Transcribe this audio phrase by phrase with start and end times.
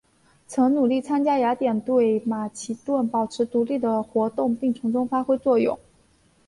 [0.47, 5.77] 曾努力参加雅典对马其顿保持独立的活动并从中发挥作用。